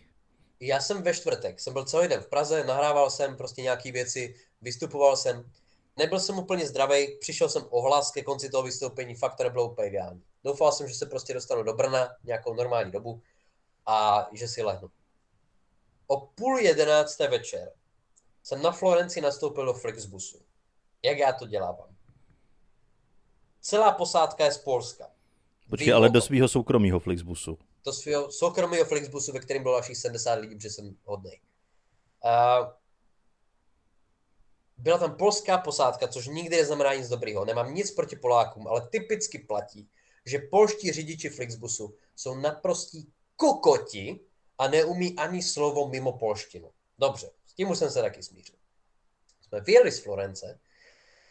[0.67, 4.35] Já jsem ve čtvrtek, jsem byl celý den v Praze, nahrával jsem prostě nějaké věci,
[4.63, 5.51] vystupoval jsem.
[5.97, 9.89] Nebyl jsem úplně zdravý, přišel jsem ohlas ke konci toho vystoupení, fakt to nebylo úplně
[9.89, 10.23] ideální.
[10.45, 13.23] Doufal jsem, že se prostě dostanu do Brna nějakou normální dobu
[13.87, 14.91] a že si lehnu
[16.07, 17.73] o půl jedenácté večer
[18.43, 20.39] jsem na Florenci nastoupil do Flixbusu.
[21.03, 21.89] Jak já to dělávám?
[23.61, 25.11] Celá posádka je z Polska.
[25.71, 27.59] Počkej, ale do svého soukromého Flixbusu.
[27.85, 31.41] Do svého soukromého Flixbusu, ve kterém bylo až 70 lidí, protože jsem hodnej.
[32.25, 32.67] Uh,
[34.77, 37.45] byla tam polská posádka, což nikdy neznamená nic dobrýho.
[37.45, 39.89] Nemám nic proti Polákům, ale typicky platí,
[40.27, 44.21] že polští řidiči Flixbusu jsou naprostí kokoti,
[44.59, 46.71] a neumí ani slovo mimo polštinu.
[46.99, 48.57] Dobře, s tím už jsem se taky smířil.
[49.41, 50.61] Jsme vyjeli z Florence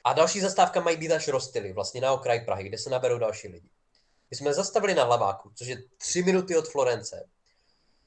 [0.04, 3.48] a další zastávka mají být až Rostily, vlastně na okraj Prahy, kde se naberou další
[3.48, 3.70] lidi.
[4.34, 7.30] My jsme zastavili na Hlaváku, což je tři minuty od Florence.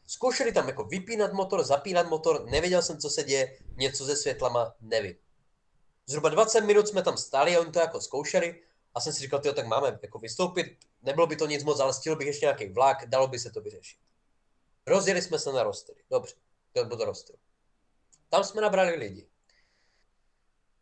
[0.06, 4.74] Zkoušeli tam jako vypínat motor, zapínat motor, nevěděl jsem, co se děje, něco se světlama,
[4.80, 5.14] nevím.
[6.06, 8.62] Zhruba 20 minut jsme tam stáli a oni to jako zkoušeli
[8.94, 11.94] a jsem si říkal, tyjo, tak máme jako vystoupit, nebylo by to nic moc, ale
[11.94, 13.98] stihl bych ještě nějaký vlak, dalo by se to vyřešit.
[14.86, 15.96] Rozjeli jsme se na Rostry.
[16.10, 16.34] Dobře,
[16.72, 17.36] to bylo Rostry.
[18.28, 19.28] Tam jsme nabrali lidi.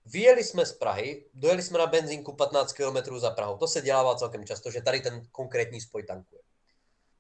[0.07, 3.57] Vyjeli jsme z Prahy, dojeli jsme na benzínku 15 km za Prahou.
[3.57, 6.43] To se dělává celkem často, že tady ten konkrétní spoj tankuje.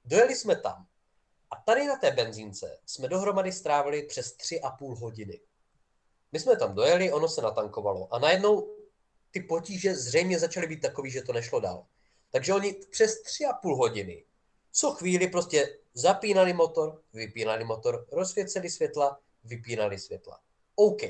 [0.04, 0.86] Dojeli jsme tam
[1.50, 5.40] a tady na té benzínce jsme dohromady strávili přes 3,5 hodiny.
[6.32, 8.76] My jsme tam dojeli, ono se natankovalo a najednou
[9.30, 11.86] ty potíže zřejmě začaly být takový, že to nešlo dál.
[12.30, 14.24] Takže oni přes 3,5 hodiny
[14.74, 20.40] co chvíli prostě zapínali motor, vypínali motor, rozsvěceli světla, vypínali světla.
[20.74, 21.02] OK,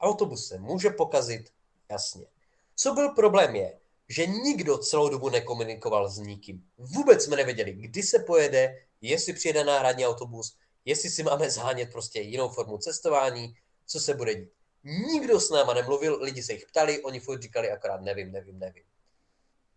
[0.00, 1.50] autobus se může pokazit,
[1.90, 2.26] jasně.
[2.74, 6.64] Co byl problém je, že nikdo celou dobu nekomunikoval s nikým.
[6.78, 12.20] Vůbec jsme nevěděli, kdy se pojede, jestli přijede náhradní autobus, jestli si máme zhánět prostě
[12.20, 13.54] jinou formu cestování,
[13.86, 14.52] co se bude dít.
[14.84, 18.84] Nikdo s náma nemluvil, lidi se jich ptali, oni furt říkali akorát nevím, nevím, nevím.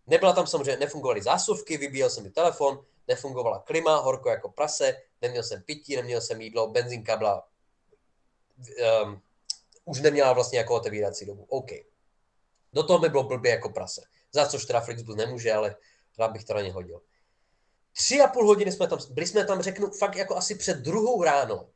[0.06, 5.42] Nebyla tam samozřejmě, nefungovaly zásuvky, vybíjel se mi telefon, nefungovala klima, horko jako prase, neměl
[5.42, 7.48] jsem pití, neměl jsem jídlo, benzinka byla,
[9.04, 9.22] um,
[9.84, 11.44] už neměla vlastně jako otevírací dobu.
[11.48, 11.70] OK.
[12.72, 14.02] Do toho mi bylo blbě jako prase.
[14.32, 15.76] Za což teda Flixbus nemůže, ale
[16.18, 17.02] rád bych to na ně hodil.
[17.92, 21.22] Tři a půl hodiny jsme tam, byli jsme tam, řeknu, fakt jako asi před druhou
[21.22, 21.70] ráno.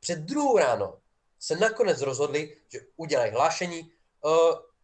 [0.00, 0.98] Před druhou ráno
[1.38, 4.30] se nakonec rozhodli, že udělají hlášení uh,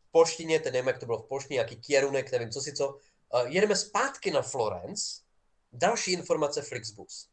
[0.08, 2.88] v polštině, teď nevím, jak to bylo v polštině, jaký kierunek, nevím co si co.
[2.88, 3.00] Uh,
[3.46, 5.22] jedeme zpátky na Florence,
[5.72, 7.28] Další informace Flixbus.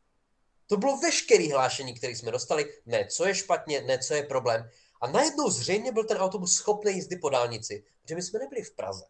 [0.69, 2.73] To bylo veškerý hlášení, které jsme dostali.
[2.85, 4.69] Ne, co je špatně, ne, co je problém.
[5.01, 8.75] A najednou zřejmě byl ten autobus schopný jízdy po dálnici, protože my jsme nebyli v
[8.75, 9.05] Praze.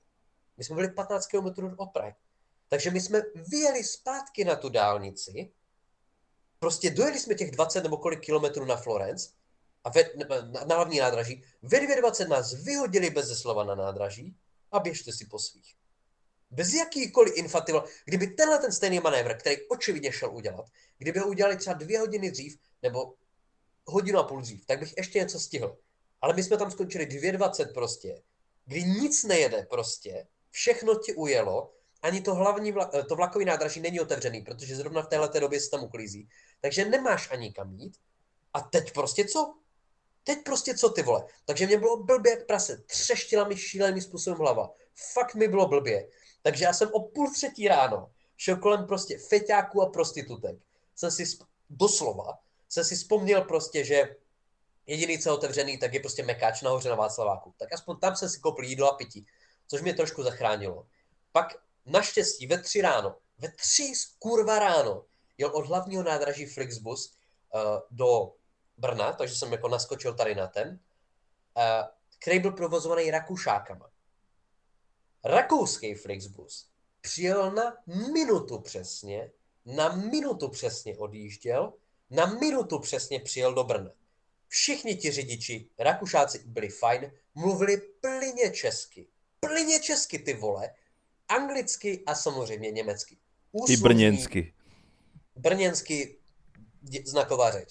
[0.58, 2.16] My jsme byli 15 km od Prahy.
[2.68, 5.52] Takže my jsme vyjeli zpátky na tu dálnici,
[6.60, 9.30] prostě dojeli jsme těch 20 nebo kolik kilometrů na Florence
[9.84, 14.36] a ve, na, na hlavní nádraží, ve 2.20 nás vyhodili bez slova na nádraží
[14.72, 15.76] a běžte si po svých.
[16.52, 20.66] Bez jakýkoliv infatil, kdyby tenhle ten stejný manévr, který očividně šel udělat,
[20.98, 23.14] kdyby ho udělali třeba dvě hodiny dřív, nebo
[23.86, 25.78] hodinu a půl dřív, tak bych ještě něco stihl.
[26.22, 28.22] Ale my jsme tam skončili 2.20 prostě,
[28.66, 34.00] kdy nic nejede prostě, všechno ti ujelo, ani to hlavní vla, to vlakový nádraží není
[34.00, 36.28] otevřený, protože zrovna v téhle době se tam uklízí.
[36.62, 37.98] Takže nemáš ani kam jít.
[38.54, 39.54] A teď prostě co?
[40.24, 41.26] Teď prostě co ty vole?
[41.46, 42.84] Takže mě bylo blbě jak prase.
[42.86, 44.70] Třeštila mi šíleným způsobem hlava.
[45.14, 46.08] Fakt mi bylo blbě.
[46.42, 50.56] Takže já jsem o půl třetí ráno šel kolem prostě feťáků a prostitutek.
[50.96, 51.24] Jsem si
[51.70, 54.16] doslova, jsem si vzpomněl prostě, že
[54.86, 57.54] jediný, co je otevřený, tak je prostě mekáč nahoře na Václaváku.
[57.58, 59.26] Tak aspoň tam jsem si koupil jídlo a pití,
[59.68, 60.88] což mě trošku zachránilo.
[61.32, 65.06] Pak naštěstí ve tři ráno, ve tři kurva ráno,
[65.38, 67.14] jel od hlavního nádraží Flixbus
[67.54, 68.34] uh, do
[68.78, 70.80] Brna, takže jsem jako naskočil tady na ten,
[71.58, 71.64] uh,
[72.20, 73.90] který byl provozovaný Rakušákama.
[75.24, 76.70] Rakouský Flixbus
[77.02, 77.78] přijel na
[78.14, 79.32] minutu přesně,
[79.66, 81.74] na minutu přesně odjížděl,
[82.10, 83.92] na minutu přesně přijel do Brna.
[84.48, 89.08] Všichni ti řidiči, Rakušáci byli fajn, mluvili plyně česky.
[89.40, 90.70] Plyně česky ty vole,
[91.28, 93.18] anglicky a samozřejmě německy.
[93.52, 94.54] Úslovní, I brněnsky.
[95.36, 96.18] Brněnsky
[97.06, 97.70] znaková řeč.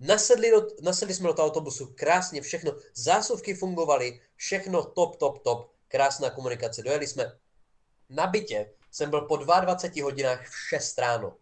[0.00, 5.72] Nasedli, do, nasedli jsme do toho autobusu, krásně všechno, zásuvky fungovaly, všechno top, top, top,
[5.88, 6.82] krásná komunikace.
[6.82, 7.32] Dojeli jsme
[8.08, 11.36] na bytě, jsem byl po 22 hodinách v 6 ráno.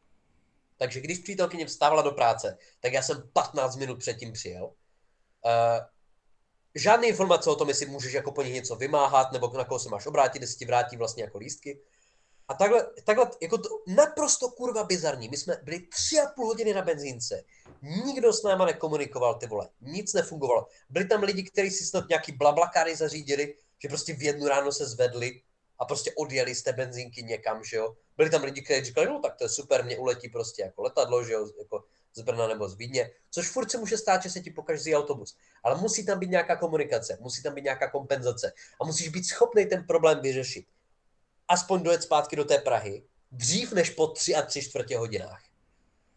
[0.77, 4.65] Takže když přítelkyně vstávala do práce, tak já jsem 15 minut předtím přijel.
[4.65, 4.73] Uh,
[6.75, 9.89] žádné informace o tom, jestli můžeš jako po nich něco vymáhat, nebo na koho se
[9.89, 11.81] máš obrátit, jestli ti vrátí vlastně jako lístky.
[12.49, 15.29] A takhle, takhle jako to, naprosto kurva bizarní.
[15.29, 17.45] My jsme byli tři a půl hodiny na benzínce.
[17.83, 19.69] Nikdo s náma nekomunikoval, ty vole.
[19.81, 20.67] Nic nefungovalo.
[20.91, 24.87] Byli tam lidi, kteří si snad nějaký blablakáry zařídili, že prostě v jednu ráno se
[24.87, 25.43] zvedli
[25.79, 27.97] a prostě odjeli z té benzínky někam, že jo.
[28.17, 31.25] Byli tam lidi, kteří říkali, no tak to je super, mě uletí prostě jako letadlo,
[31.25, 31.85] že jo, jako
[32.15, 35.37] z Brna nebo z Vídně, což furt se může stát, že se ti pokaží autobus.
[35.63, 39.67] Ale musí tam být nějaká komunikace, musí tam být nějaká kompenzace a musíš být schopný
[39.67, 40.67] ten problém vyřešit.
[41.49, 45.43] Aspoň dojet zpátky do té Prahy, dřív než po tři a tři čtvrtě hodinách.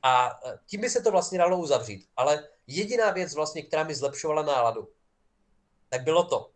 [0.03, 2.07] A e, tím by se to vlastně dalo uzavřít.
[2.15, 4.89] Ale jediná věc vlastně, která mi zlepšovala náladu,
[5.89, 6.51] tak bylo to,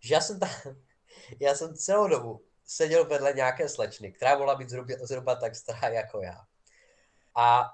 [0.00, 0.50] že já jsem tam,
[1.40, 5.88] já jsem celou dobu seděl vedle nějaké slečny, která mohla být zhruba, zhruba tak stará
[5.88, 6.46] jako já.
[7.34, 7.70] A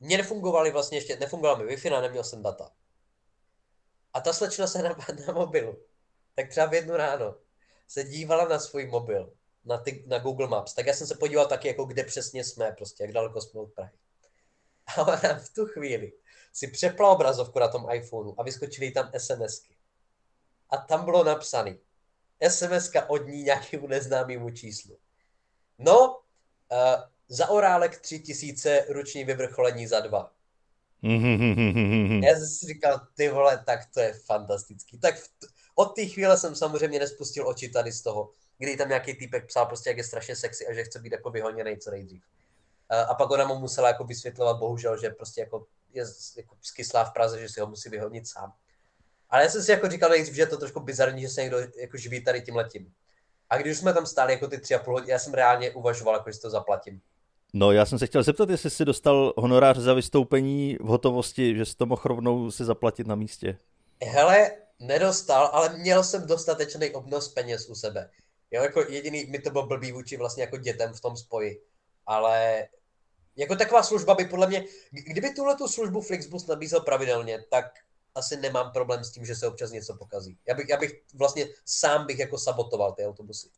[0.00, 2.70] mně nefungovaly vlastně ještě, nefungovala mi Wi-Fi, neměl jsem data.
[4.14, 5.76] A ta slečna se na, na mobilu,
[6.34, 7.34] tak třeba v jednu ráno,
[7.88, 9.32] se dívala na svůj mobil,
[9.64, 12.72] na, ty, na Google Maps, tak já jsem se podíval taky, jako kde přesně jsme,
[12.72, 13.98] prostě, jak daleko jsme od Prahy.
[14.96, 16.12] A ona v tu chvíli
[16.52, 19.77] si přepla obrazovku na tom iPhoneu a vyskočily tam SMSky.
[20.70, 21.76] A tam bylo napsané,
[22.48, 24.98] sms od ní nějakému neznámému číslu.
[25.78, 30.32] No, uh, za orálek tři tisíce ruční vyvrcholení za dva.
[32.22, 34.98] Já jsem si říkal, ty vole, tak to je fantastický.
[34.98, 35.30] Tak v,
[35.74, 39.66] od té chvíle jsem samozřejmě nespustil oči tady z toho, kdy tam nějaký týpek psal
[39.66, 42.22] prostě, jak je strašně sexy a že chce být jako vyhoněný co nejdřív.
[42.92, 46.04] Uh, a pak ona mu musela jako vysvětlovat, bohužel, že prostě jako je
[46.36, 48.52] jako skyslá v Praze, že si ho musí vyhonit sám.
[49.30, 51.58] Ale já jsem si jako říkal nejdřív, že je to trošku bizarní, že se někdo
[51.80, 52.92] jako živí tady tím letím.
[53.50, 56.14] A když jsme tam stáli jako ty tři a půl hodiny, já jsem reálně uvažoval,
[56.14, 57.00] jako že to zaplatím.
[57.52, 61.64] No, já jsem se chtěl zeptat, jestli jsi dostal honorář za vystoupení v hotovosti, že
[61.64, 63.58] jsi to mohl rovnou si zaplatit na místě.
[64.04, 68.10] Hele, nedostal, ale měl jsem dostatečný obnos peněz u sebe.
[68.50, 71.62] Jo, jako jediný, mi to bylo blbý vůči vlastně jako dětem v tom spoji.
[72.06, 72.68] Ale
[73.36, 77.64] jako taková služba by podle mě, kdyby tuhle tu službu Flixbus nabízel pravidelně, tak
[78.18, 80.38] asi nemám problém s tím, že se občas něco pokazí.
[80.48, 83.48] Já bych, já bych vlastně sám bych jako sabotoval ty autobusy.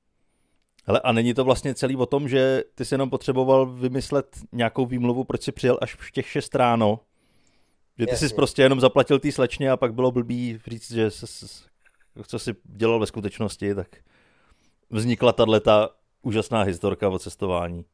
[0.85, 4.87] Hele, a není to vlastně celý o tom, že ty jsi jenom potřeboval vymyslet nějakou
[4.87, 7.01] výmluvu, proč jsi přijel až v těch šest ráno,
[7.99, 8.29] že ty Jasně.
[8.29, 11.47] jsi prostě jenom zaplatil té slečně a pak bylo blbý říct, že jsi,
[12.27, 13.97] co jsi dělal ve skutečnosti, tak
[14.91, 15.89] vznikla tahle ta
[16.23, 17.85] úžasná historka o cestování.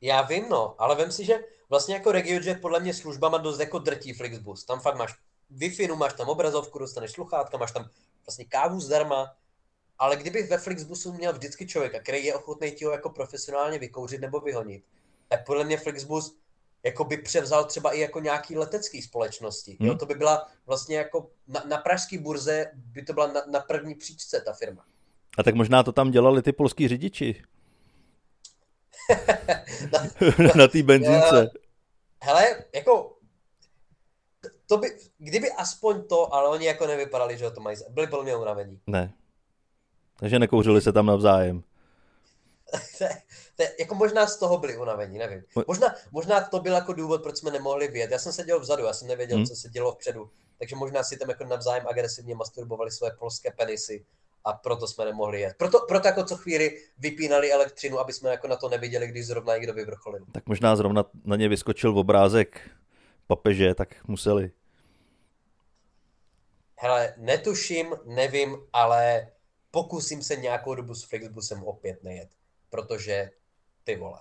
[0.00, 3.78] Já vím, no, ale vem si, že vlastně jako RegioJet podle mě službama dost jako
[3.78, 4.64] drtí Flixbus.
[4.64, 5.14] Tam fakt máš
[5.50, 7.88] Wi-Fi, máš tam obrazovku, dostaneš sluchátka, máš tam
[8.26, 9.36] vlastně kávu zdarma,
[9.98, 14.20] ale kdybych ve Flixbusu měl vždycky člověka, který je ochotný ti ho jako profesionálně vykouřit
[14.20, 14.84] nebo vyhonit,
[15.28, 16.36] tak podle mě Flixbus
[16.82, 19.76] jako by převzal třeba i jako nějaký letecký společnosti.
[19.80, 19.88] Hmm.
[19.88, 23.60] Jo, to by byla vlastně jako na, na pražské burze by to byla na, na
[23.60, 24.84] první příčce ta firma.
[25.38, 27.42] A tak možná to tam dělali ty polský řidiči.
[29.92, 29.98] na
[30.56, 31.50] na té benzínce.
[32.22, 33.15] Hele, jako
[34.66, 38.80] to by, kdyby aspoň to, ale oni jako nevypadali, že to mají, byli mě unavení.
[38.86, 39.12] Ne.
[40.18, 41.62] Takže nekouřili se tam navzájem.
[42.98, 43.10] to, je,
[43.56, 45.42] to je, jako možná z toho byli unavení, nevím.
[45.66, 48.10] Možná, možná to byl jako důvod, proč jsme nemohli vědět.
[48.10, 49.46] Já jsem seděl vzadu, já jsem nevěděl, hmm.
[49.46, 50.30] co se dělo vpředu.
[50.58, 54.04] Takže možná si tam jako navzájem agresivně masturbovali své polské penisy
[54.44, 55.56] a proto jsme nemohli jet.
[55.58, 59.56] Proto, proto jako co chvíli vypínali elektřinu, aby jsme jako na to neviděli, když zrovna
[59.56, 60.24] někdo vyvrcholil.
[60.32, 62.60] Tak možná zrovna na ně vyskočil obrázek
[63.26, 64.50] papeže, tak museli.
[66.78, 69.28] Hele, netuším, nevím, ale
[69.70, 72.30] pokusím se nějakou dobu s Flixbusem opět nejet,
[72.70, 73.30] protože
[73.84, 74.20] ty vole.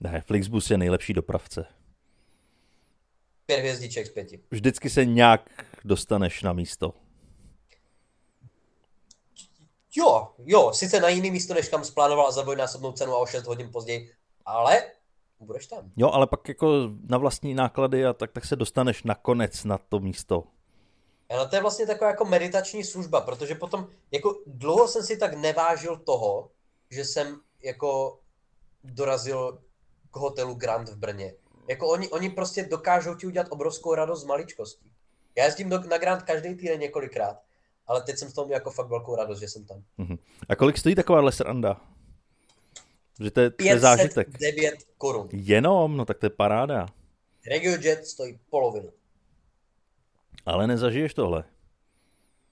[0.00, 1.66] Ne, Flixbus je nejlepší dopravce.
[3.46, 4.40] Pět hvězdiček z pěti.
[4.50, 5.50] Vždycky se nějak
[5.84, 6.94] dostaneš na místo.
[9.96, 13.26] Jo, jo, sice na jiný místo, než kam splánoval a za dvojnásobnou cenu a o
[13.26, 14.12] 6 hodin později,
[14.44, 14.82] ale
[15.44, 15.92] budeš tam.
[15.96, 20.00] Jo, ale pak jako na vlastní náklady a tak, tak se dostaneš nakonec na to
[20.00, 20.44] místo.
[21.30, 25.34] Ale to je vlastně taková jako meditační služba, protože potom jako dlouho jsem si tak
[25.34, 26.50] nevážil toho,
[26.90, 28.20] že jsem jako
[28.84, 29.58] dorazil
[30.10, 31.34] k hotelu Grand v Brně.
[31.68, 34.92] Jako oni, oni prostě dokážou ti udělat obrovskou radost z maličkostí.
[35.36, 37.36] Já jezdím do, na Grand každý týden několikrát,
[37.86, 39.82] ale teď jsem z toho měl jako fakt velkou radost, že jsem tam.
[39.98, 40.18] Uh-huh.
[40.48, 41.80] A kolik stojí taková sranda?
[43.20, 44.28] Že to je, to je zážitek.
[44.38, 45.28] 9 korun.
[45.32, 45.96] Jenom?
[45.96, 46.86] No tak to je paráda.
[47.46, 48.92] RegioJet stojí polovinu.
[50.46, 51.44] Ale nezažiješ tohle.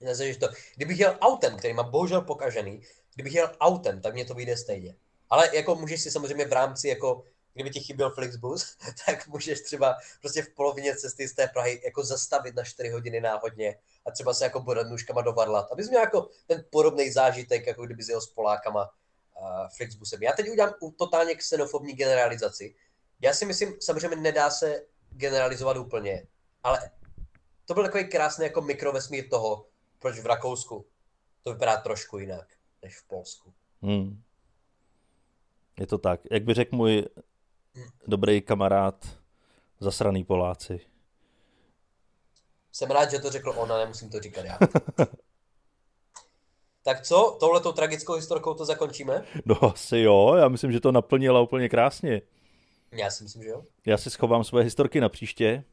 [0.01, 0.47] Nezažiješ to.
[0.75, 2.81] Kdybych jel autem, který má bohužel pokažený,
[3.15, 4.95] kdybych jel autem, tak mě to vyjde stejně.
[5.29, 9.97] Ale jako můžeš si samozřejmě v rámci, jako kdyby ti chyběl Flixbus, tak můžeš třeba
[10.21, 14.33] prostě v polovině cesty z té Prahy jako zastavit na 4 hodiny náhodně a třeba
[14.33, 18.27] se jako bodat nůžkama dovadlat, abys měl jako ten podobný zážitek, jako kdyby jel s
[18.27, 18.89] Polákama
[19.41, 20.23] uh, Flixbusem.
[20.23, 22.75] Já teď udělám totálně xenofobní generalizaci.
[23.21, 26.27] Já si myslím, samozřejmě nedá se generalizovat úplně,
[26.63, 26.91] ale
[27.65, 29.65] to byl takový krásný jako mikrovesmír toho,
[29.99, 30.85] proč v Rakousku
[31.43, 32.47] to vypadá trošku jinak
[32.81, 33.53] než v Polsku.
[33.81, 34.23] Hmm.
[35.79, 36.21] Je to tak.
[36.31, 37.05] Jak by řekl můj
[37.75, 37.87] hmm.
[38.07, 39.05] dobrý kamarád,
[39.79, 40.79] zasraný Poláci.
[42.71, 44.59] Jsem rád, že to řekl ona, nemusím to říkat já.
[46.87, 49.23] tak co, touhletou tragickou historkou to zakončíme?
[49.45, 52.21] No asi jo, já myslím, že to naplnila úplně krásně.
[52.91, 53.63] Já si myslím, že jo.
[53.85, 55.63] Já si schovám svoje historky na příště.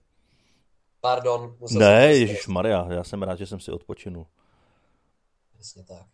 [1.01, 1.57] Pardon.
[1.71, 4.27] Ne, Ježíš Maria, já jsem rád, že jsem si odpočinul.
[5.55, 6.07] Přesně tak.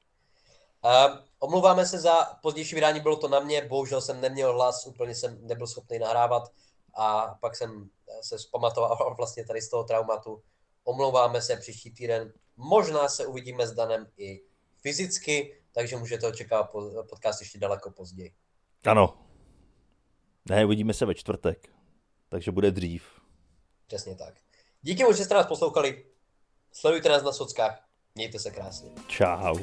[0.85, 5.15] Uh, omlouváme se za pozdější vydání, bylo to na mě, bohužel jsem neměl hlas, úplně
[5.15, 6.53] jsem nebyl schopný nahrávat
[6.95, 7.89] a pak jsem
[8.23, 10.43] se zpamatoval vlastně tady z toho traumatu.
[10.85, 14.50] Omlouváme se příští týden, možná se uvidíme s Danem i
[14.83, 16.71] fyzicky, takže můžete očekávat
[17.09, 18.35] podcast ještě daleko později.
[18.87, 19.27] Ano.
[20.49, 21.69] Ne, uvidíme se ve čtvrtek,
[22.29, 23.05] takže bude dřív.
[23.87, 24.35] Přesně tak.
[24.83, 26.05] Díky moc, že jste nás poslouchali.
[26.73, 27.89] Sledujte nás na sockách.
[28.15, 28.91] Mějte se krásně.
[29.09, 29.59] Čau.